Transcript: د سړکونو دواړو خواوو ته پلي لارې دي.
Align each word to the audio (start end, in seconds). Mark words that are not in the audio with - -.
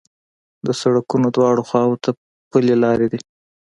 د 0.65 0.67
سړکونو 0.81 1.27
دواړو 1.35 1.61
خواوو 1.69 2.01
ته 2.03 2.09
پلي 2.51 2.75
لارې 2.83 3.07
دي. 3.11 3.19